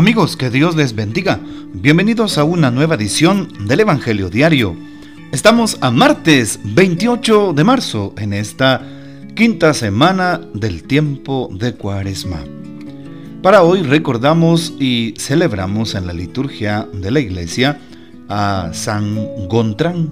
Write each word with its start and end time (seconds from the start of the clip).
Amigos, 0.00 0.34
que 0.34 0.48
Dios 0.48 0.76
les 0.76 0.94
bendiga. 0.94 1.38
Bienvenidos 1.74 2.38
a 2.38 2.44
una 2.44 2.70
nueva 2.70 2.94
edición 2.94 3.48
del 3.66 3.80
Evangelio 3.80 4.30
Diario. 4.30 4.74
Estamos 5.30 5.76
a 5.82 5.90
martes 5.90 6.58
28 6.64 7.52
de 7.52 7.64
marzo 7.64 8.14
en 8.16 8.32
esta 8.32 8.80
quinta 9.36 9.74
semana 9.74 10.40
del 10.54 10.84
tiempo 10.84 11.50
de 11.52 11.74
Cuaresma. 11.74 12.42
Para 13.42 13.62
hoy 13.62 13.82
recordamos 13.82 14.72
y 14.80 15.12
celebramos 15.18 15.94
en 15.94 16.06
la 16.06 16.14
liturgia 16.14 16.88
de 16.94 17.10
la 17.10 17.20
iglesia 17.20 17.78
a 18.30 18.70
San 18.72 19.48
Gontrán. 19.50 20.08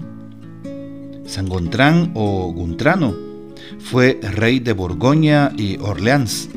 San 1.25 1.49
Gontrán 1.49 2.11
o 2.13 2.53
Guntrano 2.53 3.15
fue 3.79 4.19
rey 4.21 4.59
de 4.59 4.73
Borgoña 4.73 5.51
y 5.57 5.77
Orleans, 5.77 6.47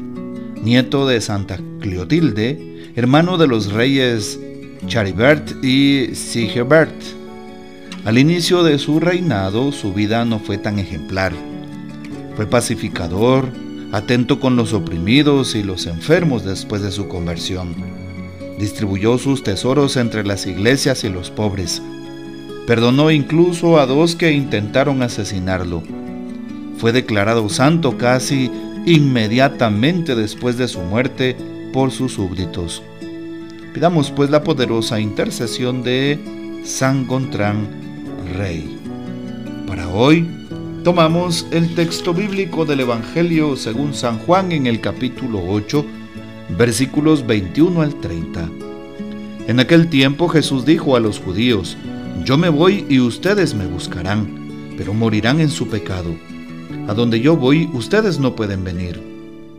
nieto 0.62 1.08
de 1.08 1.22
Santa 1.22 1.58
Clotilde 1.80 2.71
hermano 2.94 3.38
de 3.38 3.46
los 3.46 3.72
reyes 3.72 4.38
Charibert 4.86 5.64
y 5.64 6.14
Sigebert. 6.14 6.94
Al 8.04 8.18
inicio 8.18 8.62
de 8.62 8.78
su 8.78 9.00
reinado 9.00 9.72
su 9.72 9.94
vida 9.94 10.24
no 10.24 10.38
fue 10.38 10.58
tan 10.58 10.78
ejemplar. 10.78 11.32
Fue 12.36 12.46
pacificador, 12.46 13.48
atento 13.92 14.40
con 14.40 14.56
los 14.56 14.72
oprimidos 14.72 15.54
y 15.54 15.62
los 15.62 15.86
enfermos 15.86 16.44
después 16.44 16.82
de 16.82 16.90
su 16.90 17.08
conversión. 17.08 17.74
Distribuyó 18.58 19.16
sus 19.18 19.42
tesoros 19.42 19.96
entre 19.96 20.24
las 20.24 20.46
iglesias 20.46 21.04
y 21.04 21.08
los 21.08 21.30
pobres. 21.30 21.80
Perdonó 22.66 23.10
incluso 23.10 23.78
a 23.78 23.86
dos 23.86 24.16
que 24.16 24.32
intentaron 24.32 25.02
asesinarlo. 25.02 25.82
Fue 26.76 26.92
declarado 26.92 27.48
santo 27.48 27.96
casi 27.96 28.50
inmediatamente 28.84 30.14
después 30.14 30.58
de 30.58 30.68
su 30.68 30.80
muerte 30.80 31.36
por 31.72 31.90
sus 31.90 32.14
súbditos. 32.14 32.82
Pidamos 33.74 34.10
pues 34.10 34.30
la 34.30 34.44
poderosa 34.44 35.00
intercesión 35.00 35.82
de 35.82 36.18
San 36.64 37.06
Gontrán, 37.06 37.66
Rey. 38.36 38.78
Para 39.66 39.88
hoy 39.88 40.28
tomamos 40.84 41.46
el 41.50 41.74
texto 41.74 42.12
bíblico 42.12 42.64
del 42.66 42.80
Evangelio 42.80 43.56
según 43.56 43.94
San 43.94 44.18
Juan 44.18 44.52
en 44.52 44.66
el 44.66 44.80
capítulo 44.80 45.42
8, 45.48 45.84
versículos 46.58 47.26
21 47.26 47.80
al 47.80 47.94
30. 48.00 48.48
En 49.48 49.58
aquel 49.58 49.88
tiempo 49.88 50.28
Jesús 50.28 50.66
dijo 50.66 50.94
a 50.94 51.00
los 51.00 51.18
judíos, 51.18 51.76
Yo 52.24 52.36
me 52.36 52.50
voy 52.50 52.84
y 52.88 53.00
ustedes 53.00 53.54
me 53.54 53.66
buscarán, 53.66 54.74
pero 54.76 54.92
morirán 54.92 55.40
en 55.40 55.48
su 55.48 55.68
pecado. 55.68 56.14
A 56.88 56.94
donde 56.94 57.20
yo 57.20 57.36
voy 57.36 57.70
ustedes 57.72 58.18
no 58.18 58.36
pueden 58.36 58.64
venir. 58.64 59.00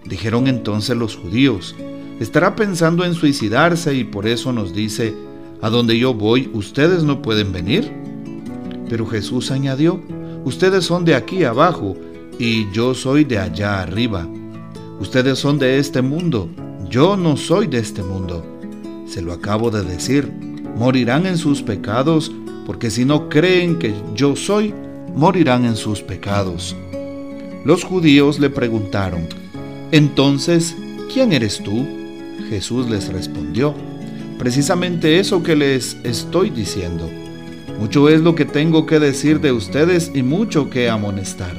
Dijeron 0.05 0.47
entonces 0.47 0.95
los 0.95 1.15
judíos, 1.15 1.75
estará 2.19 2.55
pensando 2.55 3.05
en 3.05 3.13
suicidarse 3.13 3.93
y 3.95 4.03
por 4.03 4.27
eso 4.27 4.53
nos 4.53 4.73
dice, 4.73 5.13
a 5.61 5.69
donde 5.69 5.97
yo 5.97 6.13
voy, 6.13 6.49
ustedes 6.53 7.03
no 7.03 7.21
pueden 7.21 7.51
venir. 7.51 7.91
Pero 8.89 9.05
Jesús 9.05 9.49
añadió, 9.49 10.01
ustedes 10.43 10.83
son 10.83 11.05
de 11.05 11.15
aquí 11.15 11.45
abajo 11.45 11.95
y 12.37 12.69
yo 12.71 12.93
soy 12.93 13.23
de 13.23 13.39
allá 13.39 13.81
arriba. 13.81 14.27
Ustedes 14.99 15.39
son 15.39 15.57
de 15.59 15.79
este 15.79 16.01
mundo, 16.01 16.49
yo 16.89 17.15
no 17.15 17.37
soy 17.37 17.67
de 17.67 17.79
este 17.79 18.03
mundo. 18.03 18.45
Se 19.07 19.21
lo 19.21 19.33
acabo 19.33 19.71
de 19.71 19.83
decir, 19.83 20.31
morirán 20.75 21.25
en 21.25 21.37
sus 21.37 21.61
pecados, 21.61 22.31
porque 22.65 22.89
si 22.89 23.05
no 23.05 23.29
creen 23.29 23.79
que 23.79 23.93
yo 24.15 24.35
soy, 24.35 24.73
morirán 25.15 25.65
en 25.65 25.75
sus 25.75 26.01
pecados. 26.01 26.75
Los 27.65 27.83
judíos 27.83 28.39
le 28.39 28.49
preguntaron, 28.49 29.27
entonces, 29.91 30.75
¿quién 31.13 31.31
eres 31.31 31.63
tú? 31.63 32.02
Jesús 32.49 32.89
les 32.89 33.11
respondió, 33.11 33.73
precisamente 34.37 35.19
eso 35.19 35.43
que 35.43 35.55
les 35.55 35.97
estoy 36.03 36.49
diciendo. 36.49 37.09
Mucho 37.79 38.09
es 38.09 38.21
lo 38.21 38.35
que 38.35 38.45
tengo 38.45 38.85
que 38.85 38.99
decir 38.99 39.39
de 39.41 39.51
ustedes 39.51 40.11
y 40.13 40.23
mucho 40.23 40.69
que 40.69 40.89
amonestar. 40.89 41.55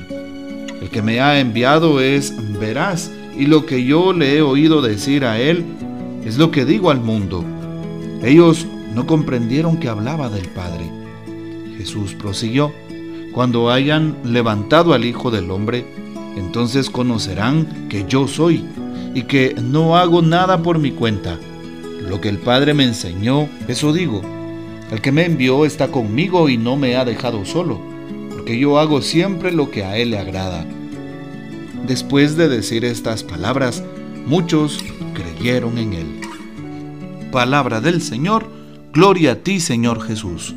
El 0.81 0.89
que 0.91 1.03
me 1.03 1.21
ha 1.21 1.41
enviado 1.41 2.01
es 2.01 2.35
veraz 2.59 3.11
y 3.37 3.47
lo 3.47 3.67
que 3.67 3.85
yo 3.85 4.13
le 4.13 4.37
he 4.37 4.43
oído 4.43 4.83
decir 4.83 5.25
a 5.25 5.41
él 5.41 5.65
es 6.25 6.39
lo 6.39 6.51
que 6.51 6.65
digo 6.65 6.91
al 6.91 7.01
mundo. 7.01 7.45
Ellos 8.23 8.67
no 8.95 9.07
comprendieron 9.07 9.79
que 9.79 9.89
hablaba 9.89 10.31
del 10.31 10.49
Padre. 10.49 10.91
Jesús 11.77 12.15
prosiguió, 12.15 12.73
cuando 13.33 13.71
hayan 13.71 14.17
levantado 14.25 14.95
al 14.95 15.05
Hijo 15.05 15.31
del 15.31 15.51
Hombre, 15.51 15.85
entonces 16.37 16.89
conocerán 16.89 17.89
que 17.89 18.05
yo 18.09 18.29
soy 18.29 18.65
y 19.15 19.23
que 19.23 19.55
no 19.63 19.97
hago 19.97 20.21
nada 20.21 20.63
por 20.63 20.79
mi 20.79 20.91
cuenta. 20.91 21.39
Lo 22.09 22.21
que 22.21 22.29
el 22.29 22.39
Padre 22.39 22.75
me 22.75 22.85
enseñó, 22.85 23.49
eso 23.69 23.93
digo. 23.93 24.21
El 24.91 25.01
que 25.01 25.13
me 25.13 25.25
envió 25.25 25.65
está 25.65 25.89
conmigo 25.89 26.49
y 26.49 26.59
no 26.59 26.77
me 26.77 26.97
ha 26.97 27.05
dejado 27.05 27.45
solo, 27.45 27.81
porque 28.31 28.59
yo 28.59 28.79
hago 28.79 29.01
siempre 29.01 29.53
lo 29.53 29.71
que 29.71 29.85
a 29.85 29.97
Él 29.97 30.11
le 30.11 30.19
agrada. 30.19 30.67
Después 31.87 32.37
de 32.37 32.49
decir 32.49 32.85
estas 32.85 33.23
palabras, 33.23 33.83
muchos 34.27 34.79
creyeron 35.15 35.79
en 35.79 35.93
Él. 35.95 36.07
Palabra 37.31 37.81
del 37.81 38.03
Señor, 38.03 38.47
gloria 38.93 39.33
a 39.33 39.37
ti 39.37 39.61
Señor 39.61 40.03
Jesús. 40.03 40.55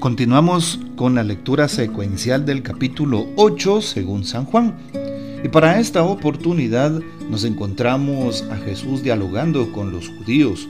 Continuamos 0.00 0.80
con 0.96 1.14
la 1.14 1.22
lectura 1.22 1.68
secuencial 1.68 2.44
del 2.44 2.62
capítulo 2.62 3.28
8 3.36 3.80
según 3.80 4.24
San 4.24 4.44
Juan. 4.44 4.74
Y 5.42 5.48
para 5.48 5.78
esta 5.78 6.02
oportunidad 6.02 6.90
nos 7.30 7.44
encontramos 7.44 8.42
a 8.50 8.56
Jesús 8.56 9.02
dialogando 9.02 9.70
con 9.72 9.92
los 9.92 10.08
judíos, 10.08 10.68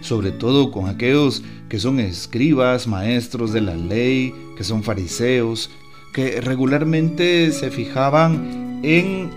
sobre 0.00 0.30
todo 0.30 0.70
con 0.70 0.88
aquellos 0.88 1.42
que 1.68 1.78
son 1.78 1.98
escribas, 1.98 2.86
maestros 2.86 3.52
de 3.52 3.60
la 3.60 3.76
ley, 3.76 4.32
que 4.56 4.64
son 4.64 4.82
fariseos, 4.82 5.70
que 6.12 6.40
regularmente 6.40 7.50
se 7.52 7.70
fijaban 7.70 8.80
en 8.82 9.30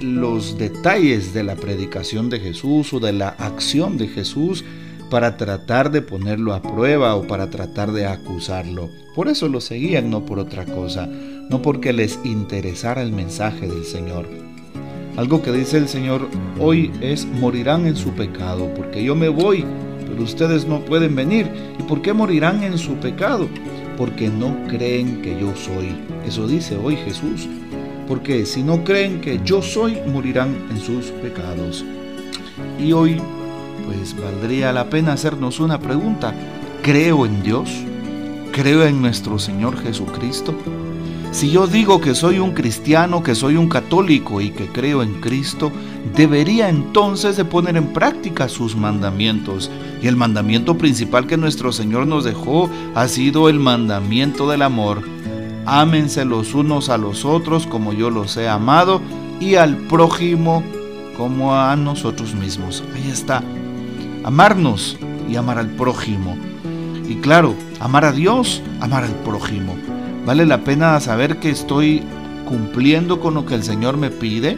los 0.00 0.58
detalles 0.58 1.34
de 1.34 1.44
la 1.44 1.54
predicación 1.54 2.30
de 2.30 2.40
Jesús 2.40 2.92
o 2.92 3.00
de 3.00 3.12
la 3.12 3.28
acción 3.28 3.98
de 3.98 4.08
Jesús 4.08 4.64
para 5.10 5.36
tratar 5.36 5.90
de 5.90 6.00
ponerlo 6.00 6.54
a 6.54 6.62
prueba 6.62 7.14
o 7.14 7.26
para 7.26 7.50
tratar 7.50 7.92
de 7.92 8.06
acusarlo. 8.06 8.88
Por 9.14 9.28
eso 9.28 9.48
lo 9.48 9.60
seguían, 9.60 10.10
no 10.10 10.24
por 10.24 10.38
otra 10.38 10.64
cosa 10.64 11.08
no 11.48 11.62
porque 11.62 11.92
les 11.92 12.18
interesara 12.24 13.02
el 13.02 13.12
mensaje 13.12 13.66
del 13.66 13.84
Señor. 13.84 14.26
Algo 15.16 15.42
que 15.42 15.52
dice 15.52 15.76
el 15.76 15.88
Señor 15.88 16.28
hoy 16.58 16.90
es 17.00 17.26
morirán 17.26 17.86
en 17.86 17.96
su 17.96 18.10
pecado, 18.12 18.72
porque 18.74 19.04
yo 19.04 19.14
me 19.14 19.28
voy, 19.28 19.64
pero 20.06 20.22
ustedes 20.22 20.66
no 20.66 20.80
pueden 20.80 21.14
venir. 21.14 21.50
¿Y 21.78 21.82
por 21.82 22.00
qué 22.00 22.12
morirán 22.12 22.62
en 22.62 22.78
su 22.78 22.94
pecado? 22.94 23.48
Porque 23.98 24.28
no 24.28 24.56
creen 24.68 25.20
que 25.20 25.38
yo 25.38 25.54
soy. 25.54 25.96
Eso 26.26 26.46
dice 26.46 26.76
hoy 26.76 26.96
Jesús. 26.96 27.48
Porque 28.08 28.46
si 28.46 28.62
no 28.62 28.84
creen 28.84 29.20
que 29.20 29.40
yo 29.44 29.62
soy, 29.62 29.98
morirán 30.12 30.56
en 30.70 30.80
sus 30.80 31.06
pecados. 31.06 31.84
Y 32.78 32.92
hoy, 32.92 33.20
pues 33.86 34.16
valdría 34.18 34.72
la 34.72 34.88
pena 34.88 35.12
hacernos 35.12 35.60
una 35.60 35.78
pregunta. 35.78 36.34
¿Creo 36.82 37.26
en 37.26 37.42
Dios? 37.42 37.70
¿Creo 38.52 38.84
en 38.84 39.00
nuestro 39.00 39.38
Señor 39.38 39.78
Jesucristo? 39.78 40.54
Si 41.32 41.50
yo 41.50 41.66
digo 41.66 41.98
que 42.02 42.14
soy 42.14 42.38
un 42.38 42.52
cristiano, 42.52 43.22
que 43.22 43.34
soy 43.34 43.56
un 43.56 43.70
católico 43.70 44.42
y 44.42 44.50
que 44.50 44.66
creo 44.66 45.02
en 45.02 45.14
Cristo, 45.22 45.72
debería 46.14 46.68
entonces 46.68 47.38
de 47.38 47.46
poner 47.46 47.78
en 47.78 47.94
práctica 47.94 48.50
sus 48.50 48.76
mandamientos. 48.76 49.70
Y 50.02 50.08
el 50.08 50.16
mandamiento 50.16 50.76
principal 50.76 51.26
que 51.26 51.38
nuestro 51.38 51.72
Señor 51.72 52.06
nos 52.06 52.24
dejó 52.24 52.68
ha 52.94 53.08
sido 53.08 53.48
el 53.48 53.58
mandamiento 53.58 54.48
del 54.50 54.60
amor. 54.60 55.02
Ámense 55.64 56.26
los 56.26 56.54
unos 56.54 56.90
a 56.90 56.98
los 56.98 57.24
otros 57.24 57.66
como 57.66 57.94
yo 57.94 58.10
los 58.10 58.36
he 58.36 58.46
amado 58.46 59.00
y 59.40 59.54
al 59.54 59.78
prójimo 59.78 60.62
como 61.16 61.56
a 61.56 61.74
nosotros 61.76 62.34
mismos. 62.34 62.84
Ahí 62.94 63.10
está. 63.10 63.42
Amarnos 64.22 64.98
y 65.30 65.36
amar 65.36 65.56
al 65.56 65.70
prójimo. 65.70 66.36
Y 67.08 67.16
claro, 67.16 67.54
amar 67.80 68.04
a 68.04 68.12
Dios, 68.12 68.62
amar 68.80 69.04
al 69.04 69.14
prójimo. 69.24 69.74
¿Vale 70.24 70.46
la 70.46 70.62
pena 70.62 71.00
saber 71.00 71.38
que 71.38 71.50
estoy 71.50 72.00
cumpliendo 72.46 73.18
con 73.18 73.34
lo 73.34 73.44
que 73.44 73.56
el 73.56 73.64
Señor 73.64 73.96
me 73.96 74.10
pide? 74.10 74.56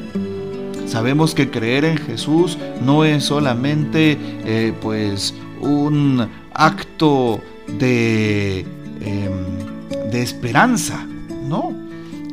Sabemos 0.87 1.35
que 1.35 1.51
creer 1.51 1.87
en 1.87 1.97
Jesús 1.97 2.59
no 2.83 3.05
es 3.05 3.25
solamente 3.25 4.19
eh, 4.45 4.75
pues 4.83 5.35
un 5.63 6.29
acto 6.53 7.41
de, 7.79 8.61
em, 9.01 10.11
de 10.13 10.23
esperanza, 10.23 11.07
no. 11.49 11.73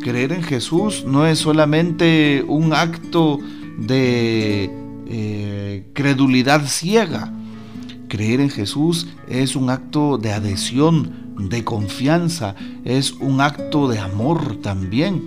Creer 0.02 0.34
en 0.34 0.44
Jesús 0.44 1.06
no 1.08 1.26
es 1.26 1.40
solamente 1.40 2.44
un 2.46 2.74
acto 2.74 3.40
de 3.78 4.70
eh, 5.08 5.86
credulidad 5.94 6.66
ciega. 6.66 7.32
Creer 8.10 8.42
en 8.42 8.50
Jesús 8.50 9.08
es 9.30 9.56
un 9.56 9.70
acto 9.70 10.18
de 10.18 10.34
adhesión 10.34 11.21
de 11.50 11.64
confianza, 11.64 12.56
es 12.86 13.14
un 13.14 13.42
acto 13.42 13.88
de 13.88 14.00
amor 14.00 14.58
también. 14.62 15.24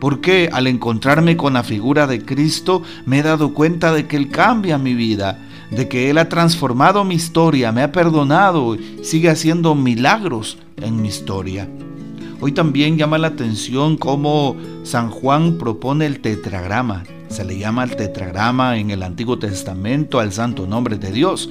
Porque 0.00 0.50
al 0.52 0.66
encontrarme 0.66 1.36
con 1.36 1.52
la 1.52 1.62
figura 1.62 2.06
de 2.06 2.24
Cristo 2.24 2.82
me 3.06 3.20
he 3.20 3.22
dado 3.22 3.54
cuenta 3.54 3.92
de 3.92 4.06
que 4.06 4.16
Él 4.16 4.30
cambia 4.30 4.76
mi 4.76 4.94
vida, 4.94 5.38
de 5.70 5.88
que 5.88 6.10
Él 6.10 6.18
ha 6.18 6.28
transformado 6.28 7.04
mi 7.04 7.14
historia, 7.14 7.70
me 7.72 7.82
ha 7.82 7.92
perdonado, 7.92 8.76
sigue 9.02 9.30
haciendo 9.30 9.74
milagros 9.74 10.58
en 10.76 11.00
mi 11.00 11.08
historia. 11.08 11.68
Hoy 12.40 12.50
también 12.50 12.98
llama 12.98 13.18
la 13.18 13.28
atención 13.28 13.96
cómo 13.96 14.56
San 14.82 15.10
Juan 15.10 15.58
propone 15.58 16.06
el 16.06 16.18
tetragrama. 16.18 17.04
Se 17.28 17.44
le 17.44 17.56
llama 17.56 17.84
el 17.84 17.94
tetragrama 17.94 18.78
en 18.78 18.90
el 18.90 19.04
Antiguo 19.04 19.38
Testamento 19.38 20.18
al 20.18 20.32
santo 20.32 20.66
nombre 20.66 20.98
de 20.98 21.12
Dios. 21.12 21.48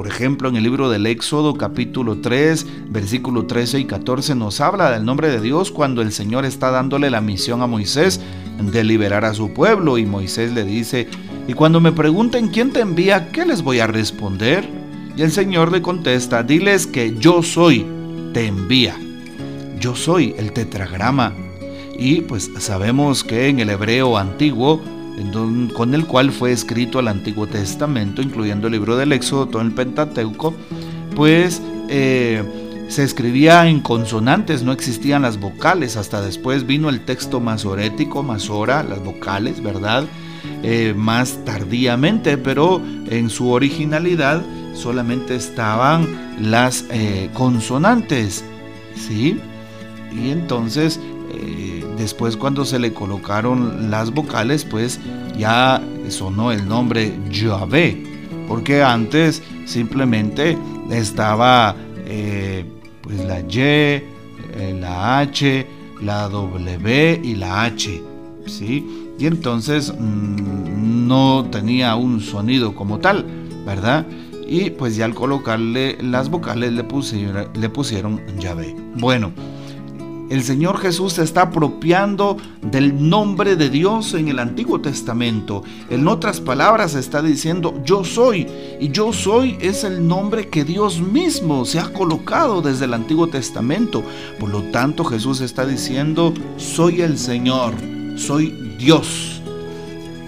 Por 0.00 0.08
ejemplo, 0.08 0.48
en 0.48 0.56
el 0.56 0.62
libro 0.62 0.88
del 0.88 1.04
Éxodo 1.04 1.56
capítulo 1.56 2.22
3, 2.22 2.88
versículo 2.88 3.44
13 3.44 3.80
y 3.80 3.84
14 3.84 4.34
nos 4.34 4.62
habla 4.62 4.90
del 4.90 5.04
nombre 5.04 5.28
de 5.28 5.42
Dios 5.42 5.70
cuando 5.70 6.00
el 6.00 6.10
Señor 6.10 6.46
está 6.46 6.70
dándole 6.70 7.10
la 7.10 7.20
misión 7.20 7.60
a 7.60 7.66
Moisés 7.66 8.18
de 8.62 8.82
liberar 8.82 9.26
a 9.26 9.34
su 9.34 9.52
pueblo 9.52 9.98
y 9.98 10.06
Moisés 10.06 10.54
le 10.54 10.64
dice, 10.64 11.06
y 11.46 11.52
cuando 11.52 11.82
me 11.82 11.92
pregunten 11.92 12.48
quién 12.48 12.72
te 12.72 12.80
envía, 12.80 13.30
¿qué 13.30 13.44
les 13.44 13.60
voy 13.60 13.80
a 13.80 13.88
responder? 13.88 14.66
Y 15.18 15.20
el 15.20 15.32
Señor 15.32 15.70
le 15.70 15.82
contesta, 15.82 16.42
diles 16.44 16.86
que 16.86 17.14
yo 17.18 17.42
soy, 17.42 17.84
te 18.32 18.46
envía. 18.46 18.96
Yo 19.80 19.94
soy 19.94 20.34
el 20.38 20.54
tetragrama. 20.54 21.34
Y 21.98 22.22
pues 22.22 22.50
sabemos 22.58 23.22
que 23.22 23.48
en 23.48 23.60
el 23.60 23.68
hebreo 23.68 24.16
antiguo, 24.16 24.80
con 25.74 25.94
el 25.94 26.06
cual 26.06 26.32
fue 26.32 26.52
escrito 26.52 27.00
el 27.00 27.08
Antiguo 27.08 27.46
Testamento, 27.46 28.22
incluyendo 28.22 28.66
el 28.66 28.72
libro 28.74 28.96
del 28.96 29.12
Éxodo, 29.12 29.46
todo 29.46 29.62
el 29.62 29.72
Pentateuco, 29.72 30.54
pues 31.14 31.62
eh, 31.88 32.42
se 32.88 33.04
escribía 33.04 33.68
en 33.68 33.80
consonantes, 33.80 34.62
no 34.62 34.72
existían 34.72 35.22
las 35.22 35.38
vocales, 35.38 35.96
hasta 35.96 36.20
después 36.22 36.66
vino 36.66 36.88
el 36.88 37.04
texto 37.04 37.40
masorético, 37.40 38.22
masora, 38.22 38.82
las 38.82 39.02
vocales, 39.04 39.62
¿verdad? 39.62 40.04
Eh, 40.62 40.94
más 40.96 41.44
tardíamente, 41.44 42.36
pero 42.36 42.82
en 43.08 43.30
su 43.30 43.50
originalidad 43.50 44.42
solamente 44.74 45.36
estaban 45.36 46.06
las 46.40 46.84
eh, 46.90 47.30
consonantes, 47.34 48.44
¿sí? 48.96 49.40
Y 50.12 50.30
entonces, 50.30 50.98
eh, 51.32 51.84
después 51.96 52.36
cuando 52.36 52.64
se 52.64 52.78
le 52.78 52.92
colocaron 52.92 53.90
las 53.90 54.12
vocales, 54.12 54.64
pues 54.64 55.00
ya 55.38 55.82
sonó 56.08 56.52
el 56.52 56.68
nombre 56.68 57.12
Yahvé, 57.30 58.04
porque 58.48 58.82
antes 58.82 59.42
simplemente 59.66 60.58
estaba 60.90 61.76
pues 63.02 63.24
la 63.24 63.40
Y, 63.40 63.58
eh, 63.58 64.78
la 64.80 65.18
H, 65.18 65.66
la 66.00 66.28
W 66.28 67.20
y 67.22 67.34
la 67.34 67.64
H, 67.64 68.02
¿sí? 68.46 69.12
Y 69.18 69.26
entonces 69.26 69.92
mm, 69.92 71.06
no 71.06 71.46
tenía 71.50 71.94
un 71.96 72.20
sonido 72.20 72.74
como 72.74 72.98
tal, 72.98 73.24
¿verdad? 73.66 74.06
Y 74.46 74.70
pues 74.70 74.96
ya 74.96 75.04
al 75.04 75.14
colocarle 75.14 75.98
las 76.00 76.30
vocales 76.30 76.72
le 76.72 76.84
pusieron, 76.84 77.48
le 77.54 77.68
pusieron 77.68 78.20
llave. 78.38 78.74
Bueno, 78.96 79.32
el 80.30 80.44
Señor 80.44 80.78
Jesús 80.78 81.14
se 81.14 81.24
está 81.24 81.42
apropiando 81.42 82.36
del 82.62 83.10
nombre 83.10 83.56
de 83.56 83.68
Dios 83.68 84.14
en 84.14 84.28
el 84.28 84.38
Antiguo 84.38 84.80
Testamento. 84.80 85.64
En 85.90 86.06
otras 86.06 86.40
palabras 86.40 86.94
está 86.94 87.20
diciendo 87.20 87.74
yo 87.84 88.04
soy. 88.04 88.46
Y 88.78 88.90
yo 88.90 89.12
soy 89.12 89.58
es 89.60 89.82
el 89.82 90.06
nombre 90.06 90.48
que 90.48 90.64
Dios 90.64 91.00
mismo 91.00 91.64
se 91.64 91.80
ha 91.80 91.92
colocado 91.92 92.62
desde 92.62 92.84
el 92.84 92.94
Antiguo 92.94 93.26
Testamento. 93.26 94.04
Por 94.38 94.50
lo 94.50 94.62
tanto 94.70 95.04
Jesús 95.04 95.40
está 95.40 95.66
diciendo 95.66 96.32
soy 96.56 97.02
el 97.02 97.18
Señor, 97.18 97.74
soy 98.16 98.76
Dios. 98.78 99.42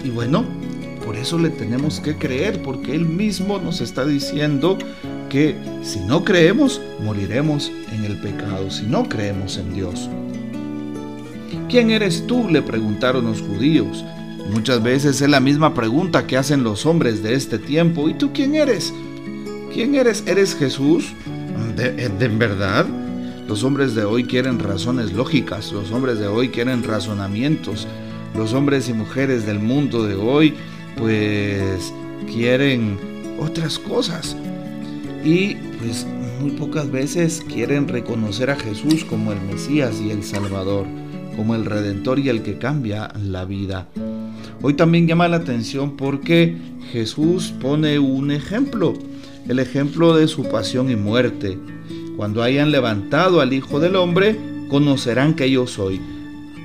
Y 0.03 0.09
bueno, 0.09 0.43
eso 1.23 1.39
le 1.39 1.49
tenemos 1.49 2.01
que 2.01 2.17
creer, 2.17 2.61
porque 2.61 2.93
Él 2.93 3.05
mismo 3.05 3.57
nos 3.57 3.79
está 3.79 4.05
diciendo 4.05 4.77
que 5.29 5.55
si 5.81 5.99
no 6.01 6.25
creemos, 6.25 6.81
moriremos 7.01 7.71
en 7.93 8.03
el 8.03 8.19
pecado, 8.19 8.69
si 8.69 8.83
no 8.83 9.07
creemos 9.07 9.57
en 9.57 9.73
Dios. 9.73 10.09
¿Quién 11.69 11.91
eres 11.91 12.27
tú? 12.27 12.49
le 12.49 12.61
preguntaron 12.61 13.23
los 13.23 13.41
judíos. 13.41 14.03
Muchas 14.51 14.83
veces 14.83 15.21
es 15.21 15.29
la 15.29 15.39
misma 15.39 15.73
pregunta 15.73 16.27
que 16.27 16.35
hacen 16.35 16.61
los 16.61 16.85
hombres 16.85 17.23
de 17.23 17.35
este 17.35 17.57
tiempo. 17.57 18.09
¿Y 18.09 18.15
tú 18.15 18.31
quién 18.33 18.55
eres? 18.55 18.93
¿Quién 19.73 19.95
eres? 19.95 20.25
¿Eres 20.27 20.53
Jesús? 20.53 21.13
¿De, 21.77 22.09
de 22.09 22.27
verdad? 22.27 22.85
Los 23.47 23.63
hombres 23.63 23.95
de 23.95 24.03
hoy 24.03 24.25
quieren 24.25 24.59
razones 24.59 25.13
lógicas, 25.13 25.71
los 25.71 25.89
hombres 25.91 26.19
de 26.19 26.27
hoy 26.27 26.49
quieren 26.49 26.83
razonamientos, 26.83 27.87
los 28.35 28.53
hombres 28.53 28.89
y 28.89 28.93
mujeres 28.93 29.45
del 29.45 29.59
mundo 29.59 30.03
de 30.03 30.15
hoy 30.15 30.55
pues 30.97 31.93
quieren 32.31 32.97
otras 33.39 33.79
cosas 33.79 34.35
y 35.23 35.55
pues 35.79 36.05
muy 36.41 36.51
pocas 36.51 36.91
veces 36.91 37.43
quieren 37.47 37.87
reconocer 37.87 38.49
a 38.49 38.55
Jesús 38.55 39.05
como 39.05 39.31
el 39.31 39.41
Mesías 39.41 40.01
y 40.01 40.11
el 40.11 40.23
Salvador, 40.23 40.85
como 41.35 41.55
el 41.55 41.65
Redentor 41.65 42.19
y 42.19 42.29
el 42.29 42.41
que 42.41 42.57
cambia 42.57 43.11
la 43.21 43.45
vida. 43.45 43.87
Hoy 44.61 44.73
también 44.75 45.07
llama 45.07 45.27
la 45.27 45.37
atención 45.37 45.95
porque 45.97 46.57
Jesús 46.91 47.53
pone 47.61 47.99
un 47.99 48.31
ejemplo, 48.31 48.93
el 49.47 49.59
ejemplo 49.59 50.15
de 50.15 50.27
su 50.27 50.43
pasión 50.43 50.89
y 50.89 50.95
muerte. 50.95 51.57
Cuando 52.17 52.43
hayan 52.43 52.71
levantado 52.71 53.41
al 53.41 53.53
Hijo 53.53 53.79
del 53.79 53.95
Hombre, 53.95 54.37
conocerán 54.69 55.35
que 55.35 55.49
yo 55.49 55.67
soy 55.67 55.99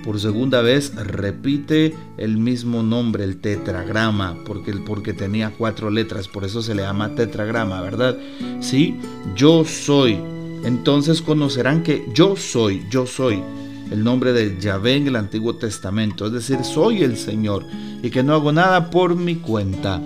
por 0.05 0.21
segunda 0.21 0.63
vez 0.63 0.95
repite 0.95 1.95
el 2.17 2.39
mismo 2.39 2.83
nombre, 2.83 3.25
el 3.25 3.41
tetragrama, 3.41 4.37
porque, 4.45 4.73
porque 4.75 5.13
tenía 5.13 5.53
cuatro 5.57 5.91
letras, 5.91 6.29
por 6.29 6.45
eso 6.45 6.63
se 6.63 6.75
le 6.75 6.83
llama 6.83 7.15
tetragrama, 7.15 7.81
¿verdad? 7.83 8.17
Sí, 8.61 8.97
yo 9.35 9.65
soy. 9.65 10.19
Entonces 10.65 11.23
conocerán 11.23 11.83
que 11.83 12.05
yo 12.15 12.37
soy, 12.37 12.83
yo 12.91 13.07
soy 13.07 13.43
el 13.91 14.05
nombre 14.05 14.33
de 14.33 14.59
Yahvé 14.61 14.97
en 14.97 15.07
el 15.07 15.17
Antiguo 15.17 15.55
Testamento, 15.57 16.27
es 16.27 16.33
decir, 16.33 16.59
soy 16.63 17.03
el 17.03 17.17
Señor 17.17 17.65
y 18.03 18.11
que 18.11 18.23
no 18.23 18.35
hago 18.35 18.53
nada 18.53 18.91
por 18.91 19.17
mi 19.17 19.37
cuenta. 19.37 20.01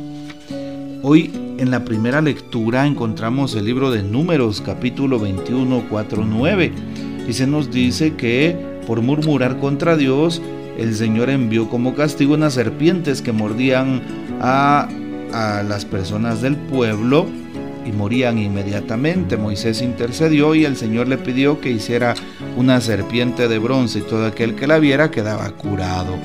Hoy 1.02 1.30
en 1.58 1.70
la 1.70 1.84
primera 1.84 2.20
lectura 2.20 2.86
encontramos 2.86 3.54
el 3.54 3.64
libro 3.64 3.90
de 3.90 4.02
Números 4.02 4.60
capítulo 4.60 5.18
21, 5.18 5.86
4, 5.90 6.24
9 6.24 6.72
y 7.28 7.32
se 7.32 7.46
nos 7.46 7.70
dice 7.70 8.14
que 8.14 8.71
por 8.86 9.02
murmurar 9.02 9.58
contra 9.58 9.96
Dios, 9.96 10.42
el 10.78 10.94
Señor 10.94 11.30
envió 11.30 11.68
como 11.68 11.94
castigo 11.94 12.34
unas 12.34 12.54
serpientes 12.54 13.22
que 13.22 13.32
mordían 13.32 14.02
a, 14.40 14.88
las 15.66 15.86
personas 15.86 16.42
del 16.42 16.56
pueblo 16.56 17.26
y 17.86 17.92
morían 17.92 18.38
inmediatamente. 18.38 19.38
Moisés 19.38 19.80
intercedió 19.80 20.54
y 20.54 20.66
el 20.66 20.76
Señor 20.76 21.08
le 21.08 21.16
pidió 21.16 21.58
que 21.58 21.70
hiciera 21.70 22.14
una 22.56 22.82
serpiente 22.82 23.48
de 23.48 23.58
bronce 23.58 24.00
y 24.00 24.02
todo 24.02 24.26
aquel 24.26 24.54
que 24.54 24.66
la 24.66 24.78
viera 24.78 25.10
quedaba 25.10 25.48
curado. 25.52 26.18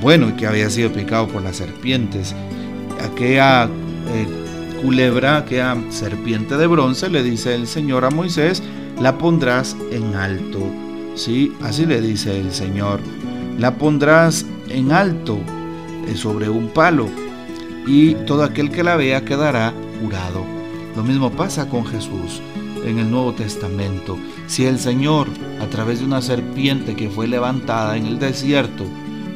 Bueno, 0.00 0.30
y 0.30 0.32
que 0.32 0.46
había 0.46 0.70
sido 0.70 0.90
picado 0.90 1.28
por 1.28 1.42
las 1.42 1.56
serpientes. 1.56 2.34
Aquella 3.02 3.64
eh, 3.64 4.80
culebra, 4.82 5.36
aquella 5.36 5.76
serpiente 5.90 6.56
de 6.56 6.66
bronce, 6.66 7.10
le 7.10 7.22
dice 7.22 7.54
el 7.54 7.66
Señor 7.66 8.06
a 8.06 8.10
Moisés, 8.10 8.62
la 8.98 9.18
pondrás 9.18 9.76
en 9.90 10.14
alto 10.14 10.70
¿sí? 11.14 11.52
Así 11.62 11.86
le 11.86 12.00
dice 12.00 12.38
el 12.38 12.52
Señor. 12.52 13.00
La 13.58 13.76
pondrás 13.76 14.46
en 14.68 14.92
alto 14.92 15.38
eh, 16.06 16.16
sobre 16.16 16.48
un 16.48 16.68
palo 16.68 17.08
y 17.86 18.14
todo 18.26 18.44
aquel 18.44 18.70
que 18.70 18.82
la 18.82 18.96
vea 18.96 19.24
quedará 19.24 19.72
curado. 20.02 20.44
Lo 20.96 21.02
mismo 21.02 21.30
pasa 21.30 21.68
con 21.68 21.84
Jesús 21.86 22.40
en 22.84 22.98
el 22.98 23.10
Nuevo 23.10 23.32
Testamento. 23.32 24.18
Si 24.46 24.66
el 24.66 24.78
Señor, 24.78 25.28
a 25.60 25.66
través 25.66 26.00
de 26.00 26.04
una 26.04 26.22
serpiente 26.22 26.94
que 26.94 27.08
fue 27.08 27.26
levantada 27.26 27.96
en 27.96 28.06
el 28.06 28.18
desierto, 28.18 28.84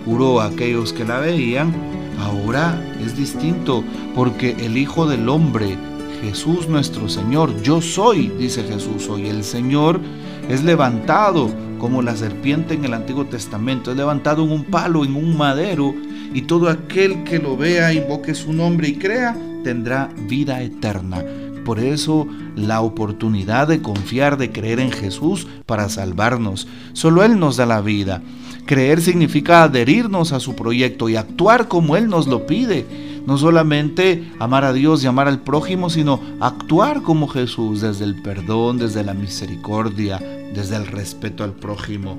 curó 0.04 0.40
a 0.40 0.46
aquellos 0.46 0.92
que 0.92 1.04
la 1.04 1.18
veían, 1.18 1.74
ahora 2.20 2.82
es 3.04 3.16
distinto 3.16 3.84
porque 4.14 4.56
el 4.58 4.76
Hijo 4.76 5.06
del 5.06 5.28
Hombre, 5.28 5.76
Jesús 6.22 6.68
nuestro 6.68 7.08
Señor, 7.08 7.62
yo 7.62 7.80
soy, 7.80 8.28
dice 8.28 8.62
Jesús, 8.64 9.04
soy 9.04 9.28
el 9.28 9.44
Señor, 9.44 10.00
es 10.48 10.62
levantado 10.64 11.50
como 11.78 12.02
la 12.02 12.16
serpiente 12.16 12.74
en 12.74 12.84
el 12.84 12.94
Antiguo 12.94 13.26
Testamento, 13.26 13.90
es 13.90 13.96
levantado 13.96 14.44
en 14.44 14.52
un 14.52 14.64
palo, 14.64 15.04
en 15.04 15.14
un 15.14 15.36
madero, 15.36 15.94
y 16.34 16.42
todo 16.42 16.68
aquel 16.68 17.24
que 17.24 17.38
lo 17.38 17.56
vea, 17.56 17.92
invoque 17.92 18.34
su 18.34 18.52
nombre 18.52 18.88
y 18.88 18.94
crea, 18.94 19.36
tendrá 19.64 20.10
vida 20.28 20.62
eterna. 20.62 21.24
Por 21.64 21.80
eso 21.80 22.28
la 22.54 22.80
oportunidad 22.80 23.66
de 23.66 23.82
confiar, 23.82 24.36
de 24.36 24.52
creer 24.52 24.78
en 24.78 24.92
Jesús 24.92 25.48
para 25.66 25.88
salvarnos. 25.88 26.68
Solo 26.92 27.24
Él 27.24 27.40
nos 27.40 27.56
da 27.56 27.66
la 27.66 27.80
vida. 27.80 28.22
Creer 28.66 29.00
significa 29.00 29.64
adherirnos 29.64 30.32
a 30.32 30.40
su 30.40 30.54
proyecto 30.54 31.08
y 31.08 31.16
actuar 31.16 31.66
como 31.66 31.96
Él 31.96 32.08
nos 32.08 32.28
lo 32.28 32.46
pide. 32.46 32.86
No 33.26 33.38
solamente 33.38 34.30
amar 34.38 34.64
a 34.64 34.72
Dios 34.72 35.02
y 35.02 35.06
amar 35.06 35.28
al 35.28 35.40
prójimo, 35.40 35.90
sino 35.90 36.20
actuar 36.40 37.02
como 37.02 37.26
Jesús 37.26 37.80
desde 37.80 38.04
el 38.04 38.22
perdón, 38.22 38.78
desde 38.78 39.04
la 39.04 39.14
misericordia, 39.14 40.18
desde 40.54 40.76
el 40.76 40.86
respeto 40.86 41.42
al 41.42 41.52
prójimo, 41.52 42.18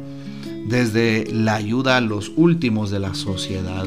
desde 0.67 1.25
la 1.31 1.55
ayuda 1.55 1.97
a 1.97 2.01
los 2.01 2.31
últimos 2.35 2.91
de 2.91 2.99
la 2.99 3.13
sociedad. 3.13 3.85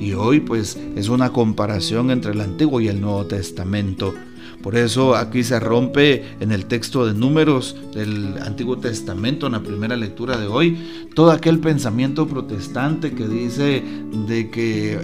y 0.00 0.14
hoy 0.14 0.40
pues 0.40 0.78
es 0.96 1.10
una 1.10 1.28
comparación 1.28 2.10
entre 2.10 2.32
el 2.32 2.40
Antiguo 2.40 2.80
y 2.80 2.88
el 2.88 3.02
Nuevo 3.02 3.26
Testamento. 3.26 4.14
Por 4.62 4.76
eso 4.76 5.16
aquí 5.16 5.42
se 5.42 5.58
rompe 5.58 6.24
en 6.40 6.52
el 6.52 6.66
texto 6.66 7.06
de 7.06 7.14
números 7.14 7.76
del 7.94 8.36
Antiguo 8.42 8.78
Testamento, 8.78 9.46
en 9.46 9.52
la 9.52 9.62
primera 9.62 9.96
lectura 9.96 10.36
de 10.36 10.46
hoy, 10.46 11.06
todo 11.14 11.30
aquel 11.30 11.60
pensamiento 11.60 12.26
protestante 12.26 13.12
que 13.12 13.26
dice 13.26 13.82
de 14.26 14.50
que 14.50 14.98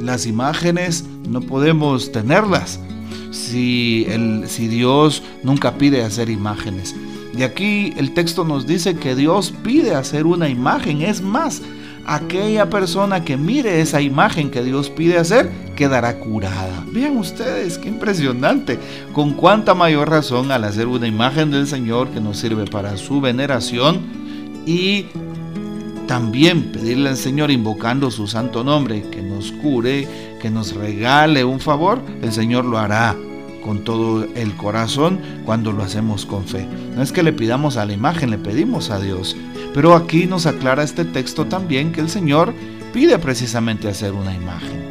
las 0.00 0.26
imágenes 0.26 1.04
no 1.28 1.40
podemos 1.40 2.12
tenerlas 2.12 2.78
si, 3.32 4.06
el, 4.08 4.48
si 4.48 4.68
Dios 4.68 5.22
nunca 5.42 5.76
pide 5.76 6.02
hacer 6.02 6.30
imágenes. 6.30 6.94
Y 7.36 7.42
aquí 7.42 7.92
el 7.96 8.12
texto 8.14 8.44
nos 8.44 8.66
dice 8.66 8.94
que 8.94 9.14
Dios 9.14 9.52
pide 9.62 9.94
hacer 9.94 10.26
una 10.26 10.48
imagen. 10.48 11.02
Es 11.02 11.20
más, 11.20 11.62
aquella 12.06 12.68
persona 12.70 13.24
que 13.24 13.36
mire 13.36 13.80
esa 13.80 14.00
imagen 14.00 14.50
que 14.50 14.62
Dios 14.62 14.90
pide 14.90 15.18
hacer 15.18 15.50
quedará 15.80 16.18
curada. 16.18 16.84
Vean 16.92 17.16
ustedes, 17.16 17.78
qué 17.78 17.88
impresionante. 17.88 18.78
Con 19.14 19.32
cuánta 19.32 19.72
mayor 19.72 20.10
razón 20.10 20.52
al 20.52 20.64
hacer 20.64 20.86
una 20.86 21.06
imagen 21.06 21.50
del 21.50 21.66
Señor 21.66 22.10
que 22.10 22.20
nos 22.20 22.36
sirve 22.36 22.66
para 22.66 22.98
su 22.98 23.22
veneración 23.22 24.02
y 24.66 25.06
también 26.06 26.70
pedirle 26.70 27.08
al 27.08 27.16
Señor 27.16 27.50
invocando 27.50 28.10
su 28.10 28.26
santo 28.26 28.62
nombre 28.62 29.04
que 29.10 29.22
nos 29.22 29.52
cure, 29.52 30.06
que 30.38 30.50
nos 30.50 30.74
regale 30.74 31.44
un 31.44 31.60
favor, 31.60 32.02
el 32.20 32.30
Señor 32.30 32.66
lo 32.66 32.76
hará 32.76 33.16
con 33.64 33.82
todo 33.82 34.26
el 34.34 34.54
corazón 34.56 35.18
cuando 35.46 35.72
lo 35.72 35.82
hacemos 35.82 36.26
con 36.26 36.44
fe. 36.44 36.68
No 36.94 37.02
es 37.02 37.10
que 37.10 37.22
le 37.22 37.32
pidamos 37.32 37.78
a 37.78 37.86
la 37.86 37.94
imagen, 37.94 38.28
le 38.28 38.36
pedimos 38.36 38.90
a 38.90 39.00
Dios. 39.00 39.34
Pero 39.72 39.96
aquí 39.96 40.26
nos 40.26 40.44
aclara 40.44 40.82
este 40.82 41.06
texto 41.06 41.46
también 41.46 41.90
que 41.90 42.02
el 42.02 42.10
Señor 42.10 42.52
pide 42.92 43.18
precisamente 43.18 43.88
hacer 43.88 44.12
una 44.12 44.34
imagen. 44.34 44.89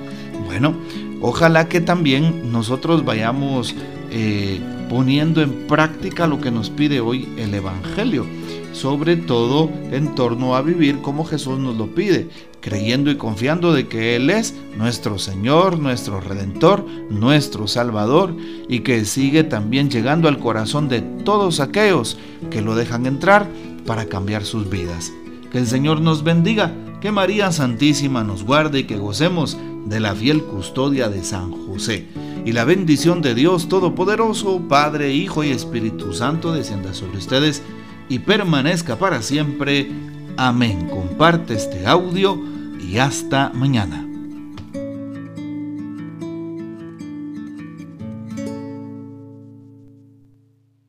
Bueno, 0.49 0.73
ojalá 1.21 1.69
que 1.69 1.79
también 1.79 2.51
nosotros 2.51 3.05
vayamos 3.05 3.75
eh, 4.09 4.59
poniendo 4.89 5.43
en 5.43 5.67
práctica 5.67 6.25
lo 6.25 6.41
que 6.41 6.49
nos 6.49 6.71
pide 6.71 6.99
hoy 6.99 7.29
el 7.37 7.53
Evangelio 7.53 8.25
sobre 8.71 9.17
todo 9.17 9.69
en 9.91 10.15
torno 10.15 10.55
a 10.55 10.61
vivir 10.61 11.01
como 11.01 11.25
Jesús 11.25 11.59
nos 11.59 11.75
lo 11.75 11.87
pide, 11.87 12.29
creyendo 12.61 13.11
y 13.11 13.17
confiando 13.17 13.73
de 13.73 13.87
que 13.87 14.15
Él 14.15 14.29
es 14.29 14.55
nuestro 14.77 15.17
Señor, 15.19 15.79
nuestro 15.79 16.21
Redentor, 16.21 16.85
nuestro 17.09 17.67
Salvador, 17.67 18.35
y 18.67 18.79
que 18.79 19.05
sigue 19.05 19.43
también 19.43 19.89
llegando 19.89 20.27
al 20.27 20.39
corazón 20.39 20.87
de 20.87 21.01
todos 21.01 21.59
aquellos 21.59 22.17
que 22.49 22.61
lo 22.61 22.75
dejan 22.75 23.05
entrar 23.05 23.47
para 23.85 24.05
cambiar 24.05 24.45
sus 24.45 24.69
vidas. 24.69 25.11
Que 25.51 25.57
el 25.57 25.67
Señor 25.67 25.99
nos 26.01 26.23
bendiga, 26.23 26.71
que 27.01 27.11
María 27.11 27.51
Santísima 27.51 28.23
nos 28.23 28.43
guarde 28.43 28.79
y 28.79 28.83
que 28.83 28.97
gocemos 28.97 29.57
de 29.85 29.99
la 29.99 30.15
fiel 30.15 30.43
custodia 30.43 31.09
de 31.09 31.23
San 31.23 31.51
José. 31.51 32.07
Y 32.45 32.51
la 32.51 32.65
bendición 32.65 33.21
de 33.21 33.35
Dios 33.35 33.69
Todopoderoso, 33.69 34.61
Padre, 34.67 35.13
Hijo 35.13 35.43
y 35.43 35.51
Espíritu 35.51 36.13
Santo 36.13 36.53
descienda 36.53 36.93
sobre 36.93 37.17
ustedes 37.17 37.61
y 38.07 38.19
permanezca 38.19 38.97
para 38.97 39.21
siempre. 39.21 39.91
Amén. 40.37 40.87
Comparte 40.89 41.53
este 41.53 41.85
audio 41.85 42.41
y 42.79 42.97
hasta 42.97 43.51
mañana. 43.53 44.08